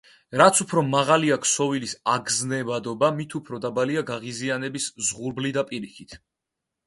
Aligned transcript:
რაც 0.41 0.59
უფრო 0.63 0.83
მაღალია 0.93 1.35
ქსოვილის 1.41 1.93
აგზნებადობა, 2.13 3.11
მით 3.19 3.35
უფორ 3.41 3.61
დაბალია 3.65 4.03
გაღიზიანების 4.09 4.87
ზღურბლი 5.09 5.53
და 5.59 5.65
პირიქით. 5.73 6.19